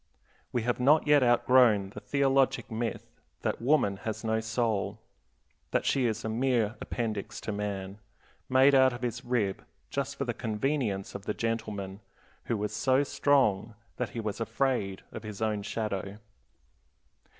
We 0.51 0.63
have 0.63 0.79
not 0.79 1.05
yet 1.05 1.21
outgrown 1.21 1.91
the 1.91 1.99
theologic 1.99 2.71
myth 2.71 3.19
that 3.43 3.61
woman 3.61 3.97
has 3.97 4.23
no 4.23 4.39
soul, 4.39 4.97
that 5.69 5.85
she 5.85 6.07
is 6.07 6.25
a 6.25 6.27
mere 6.27 6.75
appendix 6.81 7.39
to 7.41 7.51
man, 7.51 7.99
made 8.49 8.73
out 8.73 8.93
of 8.93 9.03
his 9.03 9.23
rib 9.23 9.63
just 9.91 10.15
for 10.15 10.25
the 10.25 10.33
convenience 10.33 11.13
of 11.13 11.25
the 11.25 11.35
gentleman 11.35 11.99
who 12.45 12.57
was 12.57 12.75
so 12.75 13.03
strong 13.03 13.75
that 13.97 14.09
he 14.09 14.19
was 14.19 14.41
afraid 14.41 15.03
of 15.11 15.21
his 15.21 15.39
own 15.39 15.61
shadow. 15.61 16.17